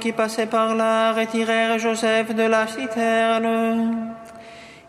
Qui 0.00 0.12
passaient 0.12 0.46
par 0.46 0.76
là 0.76 1.12
retirèrent 1.12 1.78
Joseph 1.78 2.32
de 2.32 2.44
la 2.44 2.68
citerne. 2.68 4.14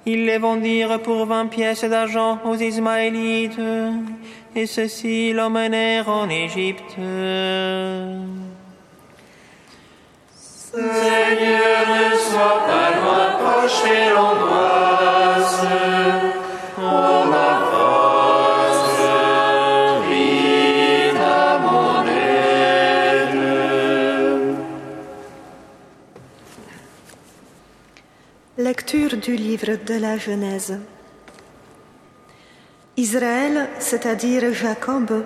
Ils 0.06 0.26
les 0.26 0.38
vendirent 0.38 1.02
pour 1.02 1.26
vingt 1.26 1.48
pièces 1.48 1.84
d'argent 1.84 2.40
aux 2.46 2.56
Ismaélites, 2.56 3.60
et 4.56 4.68
ceux-ci 4.68 5.34
l'emmenèrent 5.34 6.10
en 6.10 6.30
Égypte. 6.30 6.96
Seigneur, 10.36 11.59
Lecture 28.62 29.16
du 29.16 29.38
livre 29.38 29.78
de 29.86 29.94
la 29.94 30.18
Genèse. 30.18 30.78
Israël, 32.98 33.70
c'est-à-dire 33.80 34.54
Jacob, 34.54 35.24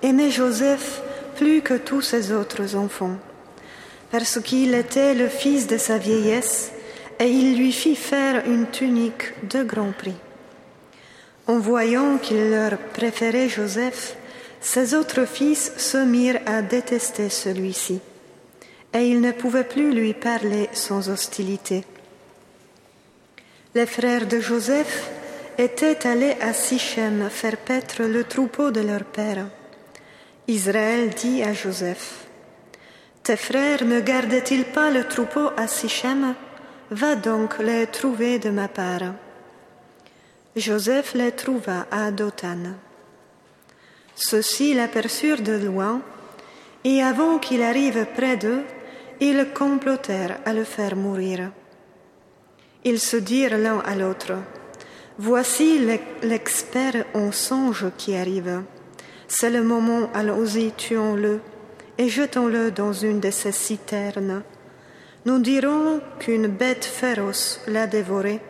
aimait 0.00 0.30
Joseph 0.30 1.02
plus 1.34 1.60
que 1.60 1.74
tous 1.74 2.02
ses 2.02 2.30
autres 2.30 2.76
enfants, 2.76 3.16
parce 4.12 4.40
qu'il 4.40 4.76
était 4.76 5.14
le 5.14 5.26
fils 5.26 5.66
de 5.66 5.76
sa 5.76 5.98
vieillesse 5.98 6.70
et 7.18 7.26
il 7.26 7.58
lui 7.58 7.72
fit 7.72 7.96
faire 7.96 8.46
une 8.46 8.70
tunique 8.70 9.32
de 9.50 9.64
grand 9.64 9.90
prix. 9.90 10.20
En 11.48 11.58
voyant 11.58 12.16
qu'il 12.18 12.48
leur 12.50 12.78
préférait 12.78 13.48
Joseph, 13.48 14.14
ses 14.60 14.94
autres 14.94 15.24
fils 15.24 15.72
se 15.78 15.98
mirent 15.98 16.42
à 16.46 16.62
détester 16.62 17.28
celui-ci, 17.28 17.98
et 18.94 19.08
ils 19.08 19.20
ne 19.20 19.32
pouvaient 19.32 19.64
plus 19.64 19.90
lui 19.90 20.14
parler 20.14 20.68
sans 20.72 21.08
hostilité. 21.08 21.82
Les 23.74 23.86
frères 23.86 24.26
de 24.26 24.40
Joseph 24.40 25.10
étaient 25.58 26.06
allés 26.06 26.36
à 26.40 26.54
Sichem 26.54 27.28
faire 27.28 27.58
paître 27.58 28.02
le 28.02 28.24
troupeau 28.24 28.70
de 28.70 28.80
leur 28.80 29.04
père. 29.04 29.46
Israël 30.46 31.10
dit 31.10 31.42
à 31.42 31.52
Joseph, 31.52 32.26
Tes 33.22 33.36
frères 33.36 33.84
ne 33.84 34.00
gardaient-ils 34.00 34.64
pas 34.64 34.90
le 34.90 35.04
troupeau 35.04 35.50
à 35.56 35.66
Sichem? 35.66 36.34
Va 36.90 37.14
donc 37.16 37.58
les 37.58 37.86
trouver 37.86 38.38
de 38.38 38.48
ma 38.48 38.68
part. 38.68 39.12
Joseph 40.56 41.12
les 41.14 41.32
trouva 41.32 41.86
à 41.90 42.10
Dothan. 42.10 42.74
Ceux-ci 44.14 44.72
l'aperçurent 44.72 45.42
de 45.42 45.52
loin, 45.52 46.00
et 46.84 47.02
avant 47.02 47.38
qu'il 47.38 47.62
arrive 47.62 48.06
près 48.16 48.38
d'eux, 48.38 48.62
ils 49.20 49.46
complotèrent 49.52 50.38
à 50.46 50.54
le 50.54 50.64
faire 50.64 50.96
mourir. 50.96 51.50
Ils 52.84 53.00
se 53.00 53.16
dirent 53.16 53.58
l'un 53.58 53.80
à 53.80 53.94
l'autre, 53.94 54.34
Voici 55.20 55.80
l'expert 56.22 57.04
en 57.12 57.32
songe 57.32 57.86
qui 57.96 58.14
arrive. 58.14 58.62
C'est 59.26 59.50
le 59.50 59.64
moment, 59.64 60.08
allons-y, 60.14 60.70
tuons-le 60.70 61.40
et 61.98 62.08
jetons-le 62.08 62.70
dans 62.70 62.92
une 62.92 63.18
de 63.18 63.32
ces 63.32 63.50
citernes. 63.50 64.42
Nous 65.26 65.40
dirons 65.40 66.00
qu'une 66.20 66.46
bête 66.46 66.84
féroce 66.84 67.60
l'a 67.66 67.88
dévoré 67.88 68.40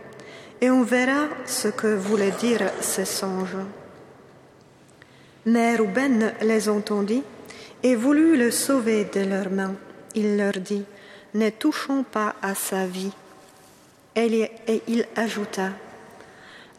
et 0.60 0.70
on 0.70 0.82
verra 0.82 1.28
ce 1.46 1.68
que 1.68 1.86
voulaient 1.86 2.32
dire 2.38 2.70
ces 2.82 3.06
songes. 3.06 3.56
Mais 5.46 5.76
Rouben 5.76 6.34
les 6.42 6.68
entendit 6.68 7.22
et 7.82 7.94
voulut 7.94 8.36
le 8.36 8.50
sauver 8.50 9.06
de 9.06 9.20
leurs 9.20 9.50
mains. 9.50 9.76
Il 10.14 10.36
leur 10.36 10.52
dit, 10.52 10.84
Ne 11.32 11.48
touchons 11.48 12.02
pas 12.02 12.34
à 12.42 12.54
sa 12.54 12.84
vie. 12.84 13.12
Et 14.20 14.82
il 14.88 15.06
ajouta, 15.14 15.70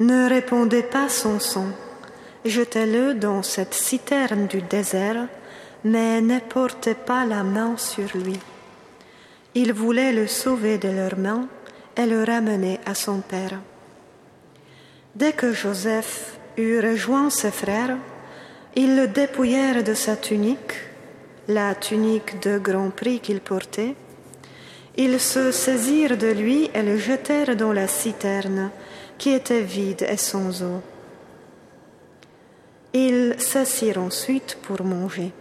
Ne 0.01 0.27
répondez 0.27 0.83
pas 0.83 1.07
son 1.07 1.39
sang, 1.39 1.67
jetez-le 2.43 3.13
dans 3.13 3.43
cette 3.43 3.73
citerne 3.73 4.47
du 4.47 4.61
désert, 4.61 5.27
mais 5.85 6.19
ne 6.19 6.39
portez 6.39 6.95
pas 6.95 7.25
la 7.25 7.43
main 7.43 7.77
sur 7.77 8.09
lui. 8.17 8.37
Ils 9.55 9.71
voulaient 9.71 10.11
le 10.11 10.27
sauver 10.27 10.77
de 10.77 10.89
leurs 10.89 11.17
mains 11.17 11.47
et 11.95 12.05
le 12.05 12.25
ramener 12.25 12.77
à 12.85 12.93
son 12.93 13.21
père. 13.21 13.61
Dès 15.15 15.31
que 15.31 15.53
Joseph 15.53 16.37
eut 16.57 16.81
rejoint 16.81 17.29
ses 17.29 17.51
frères, 17.51 17.95
ils 18.75 18.97
le 18.97 19.07
dépouillèrent 19.07 19.85
de 19.85 19.93
sa 19.93 20.17
tunique, 20.17 20.73
la 21.47 21.73
tunique 21.73 22.41
de 22.41 22.57
grand 22.57 22.89
prix 22.89 23.21
qu'il 23.21 23.39
portait, 23.39 23.95
ils 24.99 25.21
se 25.21 25.53
saisirent 25.53 26.17
de 26.17 26.27
lui 26.27 26.69
et 26.73 26.81
le 26.81 26.97
jetèrent 26.97 27.55
dans 27.55 27.71
la 27.71 27.87
citerne, 27.87 28.69
qui 29.17 29.29
était 29.29 29.61
vide 29.61 30.05
et 30.07 30.17
sans 30.17 30.61
eau. 30.61 30.81
Ils 32.93 33.35
s'assirent 33.37 34.01
ensuite 34.01 34.57
pour 34.61 34.83
manger. 34.83 35.31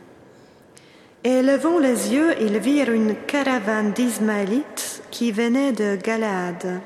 Et 1.25 1.43
levant 1.43 1.81
les 1.81 2.15
yeux, 2.15 2.37
ils 2.41 2.59
virent 2.59 2.93
une 2.93 3.17
caravane 3.27 3.93
d'Ismaélites 3.93 5.03
qui 5.11 5.33
venait 5.33 5.73
de 5.73 5.97
Galaad. 5.97 6.81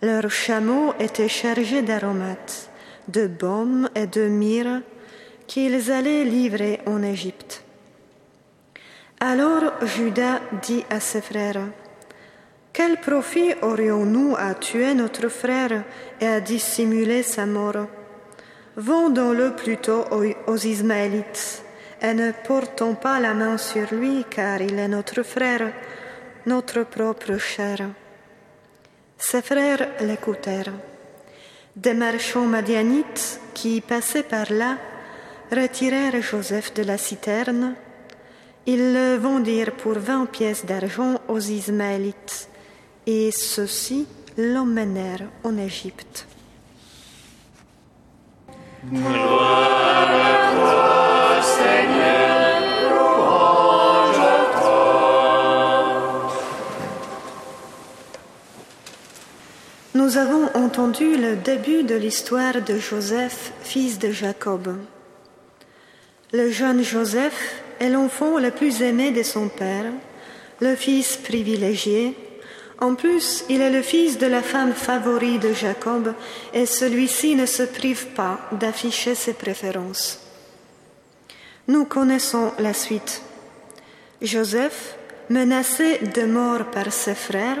Leurs 0.00 0.30
chameaux 0.30 0.94
étaient 0.98 1.28
chargés 1.28 1.82
d'aromates, 1.82 2.70
de 3.08 3.26
baumes 3.26 3.90
et 3.94 4.06
de 4.06 4.26
myrrhe 4.28 4.80
qu'ils 5.46 5.92
allaient 5.92 6.24
livrer 6.24 6.80
en 6.86 7.02
Égypte. 7.02 7.65
Alors 9.20 9.72
Judas 9.82 10.40
dit 10.60 10.84
à 10.90 11.00
ses 11.00 11.22
frères, 11.22 11.68
Quel 12.74 13.00
profit 13.00 13.54
aurions-nous 13.62 14.36
à 14.36 14.52
tuer 14.54 14.92
notre 14.92 15.28
frère 15.28 15.84
et 16.20 16.26
à 16.26 16.40
dissimuler 16.40 17.22
sa 17.22 17.46
mort? 17.46 17.86
Vendons-le 18.76 19.52
plutôt 19.56 20.04
aux 20.10 20.56
Ismaélites 20.56 21.62
et 22.02 22.12
ne 22.12 22.30
portons 22.46 22.94
pas 22.94 23.18
la 23.18 23.32
main 23.32 23.56
sur 23.56 23.94
lui 23.94 24.26
car 24.28 24.60
il 24.60 24.78
est 24.78 24.88
notre 24.88 25.22
frère, 25.22 25.72
notre 26.44 26.82
propre 26.82 27.38
chair. 27.38 27.88
Ses 29.16 29.40
frères 29.40 29.88
l'écoutèrent. 30.00 30.74
Des 31.74 31.94
marchands 31.94 32.44
madianites 32.44 33.40
qui 33.54 33.80
passaient 33.80 34.24
par 34.24 34.52
là 34.52 34.76
retirèrent 35.50 36.20
Joseph 36.20 36.74
de 36.74 36.82
la 36.82 36.98
citerne 36.98 37.76
ils 38.66 38.92
le 38.92 39.16
vendirent 39.16 39.72
pour 39.72 39.94
vingt 39.94 40.26
pièces 40.26 40.66
d'argent 40.66 41.20
aux 41.28 41.38
Ismaélites, 41.38 42.48
et 43.06 43.30
ceux-ci 43.30 44.06
l'emmenèrent 44.36 45.28
en 45.44 45.56
Égypte. 45.56 46.26
Nous 59.94 60.18
avons 60.18 60.48
entendu 60.54 61.16
le 61.16 61.36
début 61.36 61.82
de 61.82 61.94
l'histoire 61.94 62.62
de 62.62 62.78
Joseph, 62.78 63.52
fils 63.62 63.98
de 63.98 64.10
Jacob. 64.10 64.76
Le 66.32 66.50
jeune 66.50 66.82
Joseph 66.82 67.62
est 67.80 67.88
l'enfant 67.88 68.38
le 68.38 68.50
plus 68.50 68.82
aimé 68.82 69.10
de 69.10 69.22
son 69.22 69.48
père, 69.48 69.86
le 70.60 70.74
fils 70.74 71.16
privilégié. 71.16 72.16
En 72.80 72.94
plus, 72.94 73.44
il 73.48 73.60
est 73.60 73.70
le 73.70 73.82
fils 73.82 74.18
de 74.18 74.26
la 74.26 74.42
femme 74.42 74.74
favorite 74.74 75.42
de 75.42 75.52
Jacob 75.52 76.14
et 76.52 76.66
celui-ci 76.66 77.34
ne 77.34 77.46
se 77.46 77.62
prive 77.62 78.06
pas 78.08 78.40
d'afficher 78.52 79.14
ses 79.14 79.32
préférences. 79.32 80.20
Nous 81.68 81.84
connaissons 81.84 82.52
la 82.58 82.74
suite. 82.74 83.22
Joseph, 84.22 84.96
menacé 85.30 85.98
de 86.14 86.22
mort 86.22 86.66
par 86.70 86.92
ses 86.92 87.14
frères, 87.14 87.58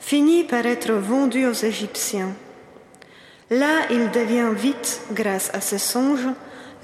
finit 0.00 0.44
par 0.44 0.66
être 0.66 0.92
vendu 0.92 1.46
aux 1.46 1.52
Égyptiens. 1.52 2.34
Là, 3.50 3.86
il 3.90 4.10
devient 4.10 4.50
vite, 4.54 5.00
grâce 5.12 5.50
à 5.54 5.60
ses 5.60 5.78
songes, 5.78 6.28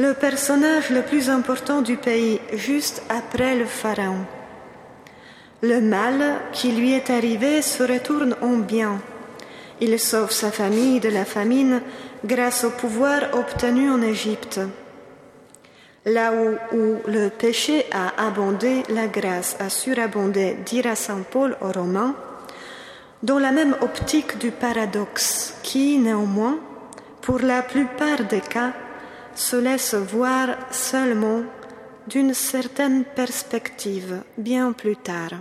le 0.00 0.14
personnage 0.14 0.88
le 0.88 1.02
plus 1.02 1.28
important 1.28 1.82
du 1.82 1.98
pays, 1.98 2.40
juste 2.54 3.02
après 3.10 3.54
le 3.54 3.66
Pharaon. 3.66 4.24
Le 5.60 5.82
mal 5.82 6.36
qui 6.52 6.72
lui 6.72 6.94
est 6.94 7.10
arrivé 7.10 7.60
se 7.60 7.82
retourne 7.82 8.34
en 8.40 8.56
bien. 8.56 8.98
Il 9.78 9.98
sauve 9.98 10.30
sa 10.30 10.50
famille 10.50 11.00
de 11.00 11.10
la 11.10 11.26
famine 11.26 11.82
grâce 12.24 12.64
au 12.64 12.70
pouvoir 12.70 13.34
obtenu 13.34 13.90
en 13.90 14.00
Égypte. 14.00 14.58
Là 16.06 16.32
où, 16.32 16.96
le 17.06 17.28
péché 17.28 17.84
a 17.92 18.26
abondé, 18.26 18.84
la 18.88 19.06
grâce 19.06 19.54
a 19.60 19.68
surabondé, 19.68 20.56
dira 20.64 20.94
Saint 20.94 21.26
Paul 21.30 21.58
aux 21.60 21.72
Romains, 21.72 22.14
dans 23.22 23.38
la 23.38 23.52
même 23.52 23.76
optique 23.82 24.38
du 24.38 24.50
paradoxe 24.50 25.58
qui, 25.62 25.98
néanmoins, 25.98 26.58
pour 27.20 27.40
la 27.40 27.60
plupart 27.60 28.24
des 28.30 28.40
cas, 28.40 28.72
se 29.34 29.56
laisse 29.56 29.94
voir 29.94 30.56
seulement 30.70 31.42
d'une 32.06 32.34
certaine 32.34 33.04
perspective 33.04 34.22
bien 34.36 34.72
plus 34.72 34.96
tard. 34.96 35.32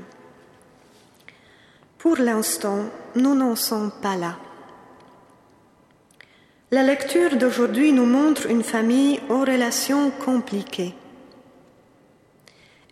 Pour 1.97 2.17
l'instant, 2.17 2.85
nous 3.15 3.35
n'en 3.35 3.55
sommes 3.55 3.91
pas 4.01 4.15
là. 4.15 4.37
La 6.71 6.83
lecture 6.83 7.35
d'aujourd'hui 7.35 7.91
nous 7.91 8.05
montre 8.05 8.45
une 8.45 8.63
famille 8.63 9.19
aux 9.29 9.39
relations 9.39 10.11
compliquées. 10.11 10.93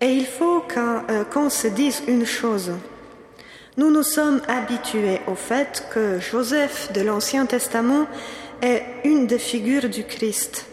Et 0.02 0.12
il 0.12 0.26
faut 0.26 0.64
euh, 0.76 1.24
qu'on 1.26 1.50
se 1.50 1.68
dise 1.68 2.02
une 2.08 2.26
chose. 2.26 2.72
Nous 3.78 3.92
nous 3.92 4.04
sommes 4.04 4.42
habitués 4.48 5.22
au 5.28 5.36
fait 5.36 5.88
que 5.94 6.20
Joseph 6.20 6.92
de 6.94 7.02
l'Ancien 7.02 7.46
Testament 7.46 8.08
est 8.62 8.84
une 9.04 9.28
des 9.28 9.38
figures 9.38 9.90
du 9.90 10.04
Christ. 10.04 10.66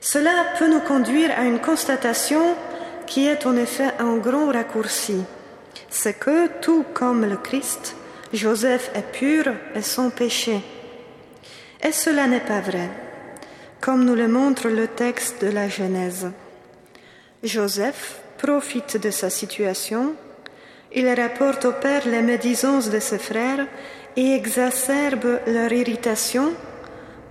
Cela 0.00 0.52
peut 0.58 0.68
nous 0.68 0.80
conduire 0.80 1.30
à 1.36 1.44
une 1.44 1.60
constatation 1.60 2.54
qui 3.06 3.26
est 3.26 3.46
en 3.46 3.56
effet 3.56 3.90
un 3.98 4.16
grand 4.16 4.48
raccourci. 4.52 5.16
C'est 5.90 6.18
que, 6.18 6.48
tout 6.60 6.84
comme 6.94 7.24
le 7.24 7.36
Christ, 7.36 7.96
Joseph 8.32 8.90
est 8.94 9.12
pur 9.12 9.52
et 9.74 9.82
sans 9.82 10.10
péché. 10.10 10.60
Et 11.82 11.92
cela 11.92 12.26
n'est 12.26 12.40
pas 12.40 12.60
vrai, 12.60 12.90
comme 13.80 14.04
nous 14.04 14.14
le 14.14 14.28
montre 14.28 14.68
le 14.68 14.88
texte 14.88 15.44
de 15.44 15.50
la 15.50 15.68
Genèse. 15.68 16.30
Joseph 17.42 18.20
profite 18.36 18.96
de 18.96 19.10
sa 19.10 19.30
situation 19.30 20.14
il 20.94 21.08
rapporte 21.08 21.66
au 21.66 21.72
Père 21.72 22.06
les 22.06 22.22
médisances 22.22 22.90
de 22.90 22.98
ses 22.98 23.18
frères 23.18 23.66
et 24.16 24.34
exacerbe 24.34 25.40
leur 25.46 25.70
irritation 25.72 26.54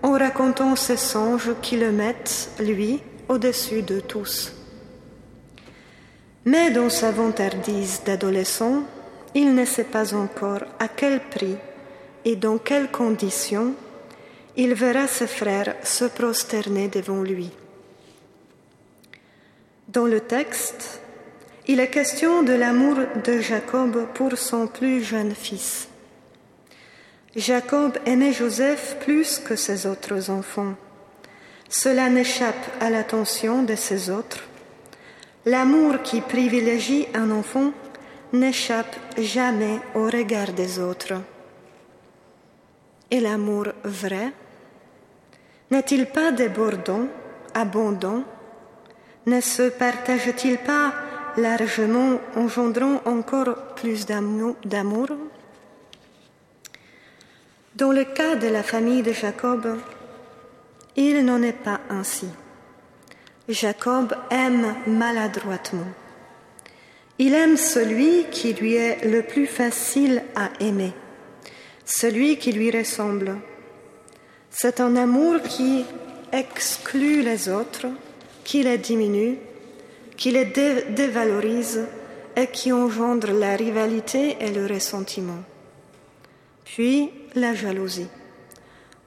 en 0.08 0.14
racontant 0.14 0.78
ses 0.78 0.96
songes 0.96 1.54
qui 1.62 1.76
le 1.76 1.92
mettent, 1.92 2.50
lui, 2.60 3.02
au-dessus 3.28 3.82
de 3.82 4.00
tous. 4.00 4.54
Mais 6.46 6.72
dans 6.72 6.90
sa 6.90 7.12
vantardise 7.12 8.04
d'adolescent, 8.06 8.84
il 9.36 9.54
ne 9.54 9.66
sait 9.66 9.84
pas 9.84 10.16
encore 10.16 10.64
à 10.80 10.88
quel 10.88 11.20
prix 11.20 11.58
et 12.24 12.38
dans 12.38 12.58
quelles 12.58 12.90
conditions 12.90 13.74
il 14.56 14.74
verra 14.76 15.08
ses 15.08 15.28
frères 15.28 15.76
se 15.84 16.06
prosterner 16.06 16.88
devant 16.88 17.22
lui. 17.22 17.52
Dans 19.90 20.06
le 20.06 20.22
texte, 20.22 21.02
il 21.68 21.82
est 21.82 21.90
question 21.90 22.44
de 22.44 22.54
l'amour 22.54 22.96
de 23.26 23.40
Jacob 23.40 24.08
pour 24.14 24.38
son 24.38 24.68
plus 24.68 25.04
jeune 25.04 25.36
fils. 25.36 25.90
Jacob 27.38 28.00
aimait 28.08 28.34
Joseph 28.34 28.98
plus 29.00 29.38
que 29.38 29.56
ses 29.56 29.86
autres 29.86 30.32
enfants. 30.32 30.74
Cela 31.70 32.10
n'échappe 32.10 32.66
à 32.82 32.90
l'attention 32.90 33.62
de 33.62 33.76
ses 33.76 34.10
autres. 34.10 34.44
L'amour 35.46 36.02
qui 36.02 36.22
privilégie 36.22 37.08
un 37.14 37.30
enfant 37.30 37.74
n'échappe 38.34 38.96
jamais 39.20 39.80
au 39.94 40.06
regard 40.06 40.52
des 40.54 40.80
autres. 40.80 41.14
Et 43.12 43.20
l'amour 43.20 43.68
vrai? 43.84 44.32
N'est-il 45.70 46.08
pas 46.08 46.32
débordant, 46.32 47.06
abondant? 47.54 48.24
Ne 49.28 49.42
se 49.42 49.70
partage-t-il 49.70 50.58
pas 50.58 50.92
largement 51.38 52.20
engendrant 52.36 53.00
encore 53.06 53.76
plus 53.76 54.08
d'amour? 54.08 54.56
Dans 57.78 57.92
le 57.92 58.06
cas 58.06 58.36
de 58.36 58.48
la 58.48 58.64
famille 58.64 59.04
de 59.04 59.14
Jacob, 59.14 59.78
il 60.96 61.24
n'en 61.24 61.44
est 61.44 61.62
pas 61.64 61.80
ainsi. 61.92 62.26
Jacob 63.48 64.16
aime 64.32 64.74
maladroitement. 64.88 65.86
Il 67.20 67.36
aime 67.36 67.56
celui 67.56 68.26
qui 68.32 68.54
lui 68.54 68.74
est 68.74 69.06
le 69.06 69.22
plus 69.22 69.46
facile 69.46 70.24
à 70.36 70.50
aimer, 70.60 70.92
celui 71.86 72.40
qui 72.40 72.52
lui 72.52 72.72
ressemble. 72.72 73.38
C'est 74.50 74.80
un 74.80 74.96
amour 74.96 75.44
qui 75.44 75.86
exclut 76.32 77.22
les 77.22 77.48
autres, 77.48 77.86
qui 78.44 78.64
les 78.64 78.80
diminue, 78.80 79.38
qui 80.18 80.32
les 80.32 80.46
dévalorise 80.46 81.86
et 82.36 82.48
qui 82.48 82.72
engendre 82.72 83.32
la 83.34 83.56
rivalité 83.56 84.36
et 84.40 84.50
le 84.50 84.66
ressentiment. 84.66 85.44
Puis 86.66 87.12
la 87.38 87.54
jalousie. 87.54 88.10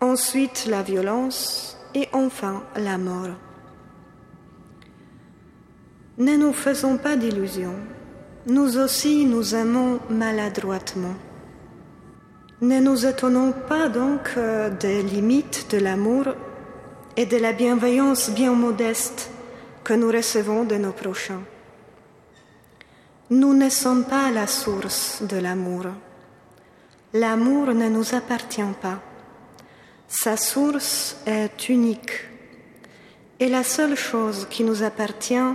Ensuite 0.01 0.67
la 0.69 0.83
violence 0.83 1.77
et 1.95 2.09
enfin 2.13 2.63
la 2.77 2.97
mort. 2.97 3.37
Ne 6.19 6.37
nous 6.37 6.53
faisons 6.53 6.97
pas 6.97 7.17
d'illusions. 7.17 7.77
Nous 8.47 8.79
aussi 8.79 9.27
nous 9.27 9.55
aimons 9.55 10.01
maladroitement. 10.09 11.15
Ne 12.63 12.81
nous 12.81 13.07
étonnons 13.07 13.53
pas 13.53 13.89
donc 13.89 14.35
euh, 14.37 14.71
des 14.71 15.03
limites 15.03 15.67
de 15.71 15.79
l'amour 15.79 16.35
et 17.17 17.27
de 17.27 17.37
la 17.37 17.53
bienveillance 17.53 18.31
bien 18.31 18.53
modeste 18.53 19.31
que 19.83 19.95
nous 19.95 20.09
recevons 20.09 20.65
de 20.65 20.77
nos 20.77 20.93
prochains. 20.93 21.43
Nous 23.31 23.55
ne 23.55 23.71
sommes 23.71 24.05
pas 24.05 24.31
la 24.31 24.47
source 24.47 25.23
de 25.23 25.39
l'amour. 25.39 25.87
L'amour 27.13 27.75
ne 27.75 27.89
nous 27.89 28.15
appartient 28.15 28.63
pas. 28.81 29.01
Sa 30.07 30.37
source 30.37 31.17
est 31.27 31.69
unique. 31.69 32.13
Et 33.41 33.49
la 33.49 33.65
seule 33.65 33.97
chose 33.97 34.47
qui 34.49 34.63
nous 34.63 34.85
appartient, 34.85 35.55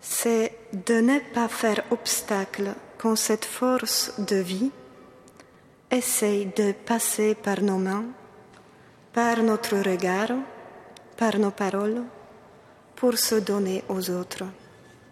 c'est 0.00 0.52
de 0.72 1.00
ne 1.00 1.20
pas 1.32 1.48
faire 1.48 1.82
obstacle 1.90 2.74
quand 2.98 3.16
cette 3.16 3.46
force 3.46 4.12
de 4.18 4.36
vie 4.36 4.70
essaye 5.90 6.46
de 6.56 6.72
passer 6.72 7.34
par 7.34 7.62
nos 7.62 7.78
mains, 7.78 8.04
par 9.12 9.42
notre 9.42 9.78
regard, 9.78 10.32
par 11.16 11.38
nos 11.38 11.50
paroles, 11.50 12.02
pour 12.96 13.16
se 13.16 13.36
donner 13.36 13.84
aux 13.88 14.10
autres. 14.10 14.44